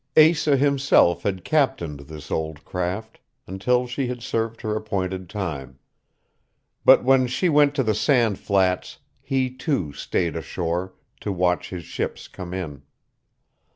Asa 0.17 0.57
himself 0.57 1.21
had 1.21 1.43
captained 1.43 1.99
this 1.99 2.31
old 2.31 2.65
craft, 2.65 3.19
until 3.45 3.85
she 3.85 4.07
had 4.07 4.23
served 4.23 4.61
her 4.61 4.75
appointed 4.75 5.29
time; 5.29 5.77
but 6.83 7.03
when 7.03 7.27
she 7.27 7.49
went 7.49 7.75
to 7.75 7.83
the 7.83 7.93
sand 7.93 8.39
flats, 8.39 8.97
he, 9.21 9.47
too, 9.51 9.93
stayed 9.93 10.35
ashore, 10.35 10.95
to 11.19 11.31
watch 11.31 11.69
his 11.69 11.83
ships 11.83 12.27
come 12.27 12.51
in. 12.51 12.81